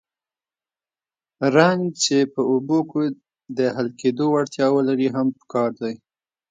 [1.55, 3.05] رنګ چې په اوبو کې
[3.57, 5.93] د حل کېدو وړتیا ولري هم پکار دی.